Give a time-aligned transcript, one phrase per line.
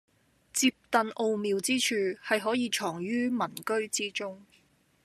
[0.51, 1.93] 折凳奧妙之處，
[2.25, 4.43] 係可以藏於民居之中